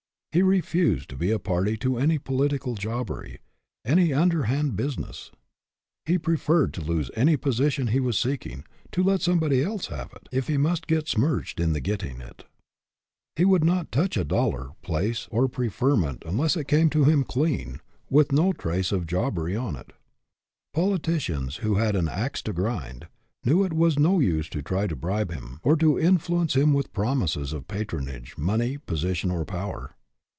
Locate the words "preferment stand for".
15.49-16.47